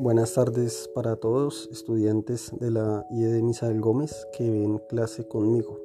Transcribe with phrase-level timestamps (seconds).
[0.00, 5.78] Buenas tardes para todos, estudiantes de la IE de Misael Gómez que ven clase conmigo,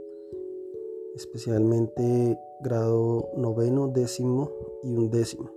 [1.16, 4.52] especialmente grado noveno, décimo
[4.84, 5.50] y undécimo.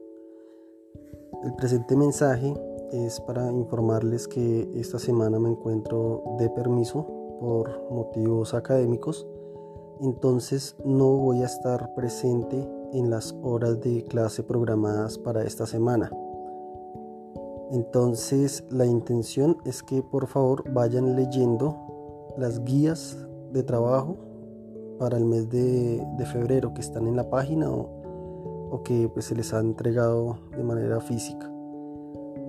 [1.45, 2.53] El presente mensaje
[2.91, 7.07] es para informarles que esta semana me encuentro de permiso
[7.39, 9.25] por motivos académicos,
[10.01, 16.11] entonces no voy a estar presente en las horas de clase programadas para esta semana.
[17.71, 21.77] Entonces la intención es que por favor vayan leyendo
[22.37, 23.19] las guías
[23.53, 24.17] de trabajo
[24.99, 29.53] para el mes de, febrero que están en la página o, que pues, se les
[29.55, 31.51] ha entregado de manera física.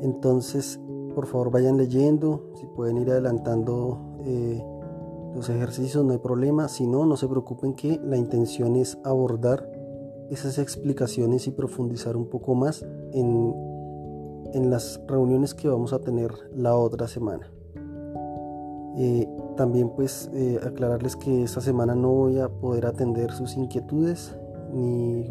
[0.02, 0.80] Entonces
[1.16, 4.64] por favor vayan leyendo, si pueden ir adelantando eh,
[5.36, 9.70] los ejercicios no hay problema, si no, no se preocupen que la intención es abordar
[10.30, 13.54] esas explicaciones y profundizar un poco más en
[14.54, 17.52] en las reuniones que vamos a tener la otra semana.
[18.98, 24.36] Eh, también pues eh, aclararles que esta semana no voy a poder atender sus inquietudes
[24.74, 25.24] ni,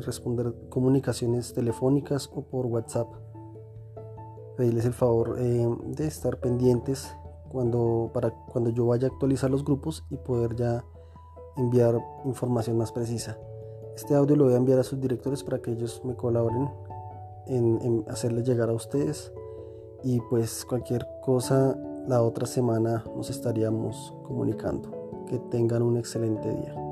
[0.00, 3.08] responder comunicaciones telefónicas o por WhatsApp.
[4.56, 7.14] Pedirles el favor eh, de estar pendientes
[7.48, 10.84] cuando, para cuando yo vaya a actualizar los grupos y poder ya
[11.56, 13.38] enviar información más precisa.
[13.96, 16.68] Este audio lo voy a enviar a sus directores para que ellos me colaboren
[17.48, 19.32] en, hacerles llegar a ustedes
[20.04, 24.96] y pues cualquier cosa la otra semana nos estaríamos comunicando.
[25.28, 26.87] Que tengan un excelente día.